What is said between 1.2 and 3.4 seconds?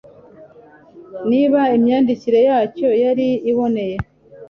niba imyandikire yacyo yari